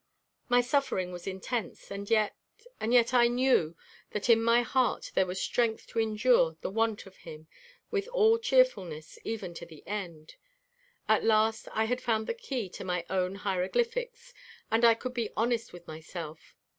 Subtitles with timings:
[0.49, 2.33] My suffering was intense, and yet,
[2.79, 3.77] and yet I knew
[4.13, 7.45] that in my heart there was strength to endure the want of him
[7.91, 10.37] with all cheerfulness even to the end.
[11.07, 14.33] At last I had found the key to my own hieroglyphics
[14.71, 16.55] and I could be honest with myself.